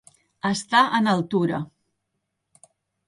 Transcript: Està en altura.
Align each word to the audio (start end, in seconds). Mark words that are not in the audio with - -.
Està 0.49 0.79
en 1.01 1.11
altura. 1.13 1.61